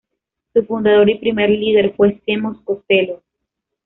[0.51, 3.21] Su fundador y primer líder fue Seamus Costello.